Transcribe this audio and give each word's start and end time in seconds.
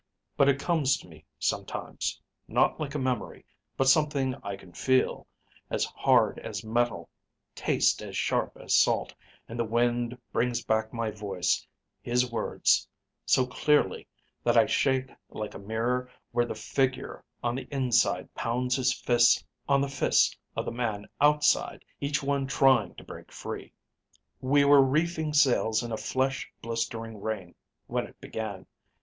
But 0.35 0.49
it 0.49 0.59
comes 0.59 0.97
to 0.97 1.07
me, 1.07 1.25
sometimes, 1.37 2.19
not 2.47 2.79
like 2.79 2.95
a 2.95 2.97
memory, 2.97 3.45
but 3.77 3.87
something 3.87 4.33
I 4.41 4.55
can 4.55 4.73
feel, 4.73 5.27
as 5.69 5.85
hard 5.85 6.39
as 6.39 6.63
metal, 6.63 7.07
taste 7.53 8.01
as 8.01 8.17
sharp 8.17 8.57
as 8.57 8.75
salt, 8.75 9.13
and 9.47 9.59
the 9.59 9.63
wind 9.63 10.17
brings 10.31 10.63
back 10.63 10.91
my 10.91 11.11
voice, 11.11 11.67
his 12.01 12.31
words, 12.31 12.87
so 13.27 13.45
clearly 13.45 14.07
that 14.43 14.57
I 14.57 14.65
shake 14.65 15.11
like 15.29 15.53
a 15.53 15.59
mirror 15.59 16.09
where 16.31 16.45
the 16.47 16.55
figure 16.55 17.23
on 17.43 17.53
the 17.53 17.67
inside 17.71 18.33
pounds 18.33 18.77
his 18.77 18.91
fists 18.91 19.45
on 19.69 19.81
the 19.81 19.87
fists 19.87 20.35
of 20.55 20.65
the 20.65 20.71
man 20.71 21.05
outside, 21.21 21.85
each 21.99 22.23
one 22.23 22.47
trying 22.47 22.95
to 22.95 23.03
break 23.03 23.31
free. 23.31 23.71
"We 24.39 24.65
were 24.65 24.81
reefing 24.81 25.33
sails 25.33 25.83
in 25.83 25.91
a 25.91 25.95
flesh 25.97 26.51
blistering 26.59 27.21
rain, 27.21 27.53
when 27.85 28.07
it 28.07 28.19
began. 28.19 28.65